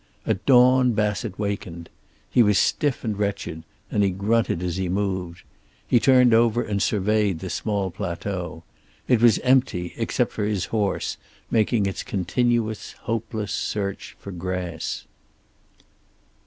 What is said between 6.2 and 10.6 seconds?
over and surveyed the small plateau. It was empty, except for